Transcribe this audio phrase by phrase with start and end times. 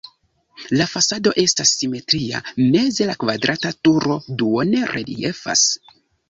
[0.77, 2.41] La fasado estas simetria,
[2.77, 5.67] meze la kvadrata turo duone reliefas.